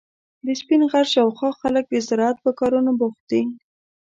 د 0.45 0.47
سپین 0.61 0.81
غر 0.91 1.05
شاوخوا 1.13 1.49
خلک 1.61 1.83
د 1.89 1.95
زراعت 2.07 2.37
په 2.45 2.51
کارونو 2.59 2.91
بوخت 2.99 3.21
دي. 3.31 3.41